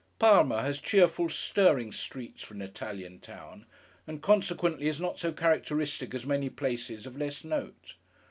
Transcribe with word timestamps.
Parma 0.17 0.63
has 0.63 0.79
cheerful, 0.79 1.29
stirring 1.29 1.91
streets, 1.91 2.41
for 2.41 2.55
an 2.55 2.63
Italian 2.63 3.19
town; 3.19 3.67
and 4.07 4.19
consequently 4.19 4.87
is 4.87 4.99
not 4.99 5.19
so 5.19 5.31
characteristic 5.31 6.15
as 6.15 6.25
many 6.25 6.49
places 6.49 7.05
of 7.05 7.15
less 7.15 7.43
note. 7.43 7.93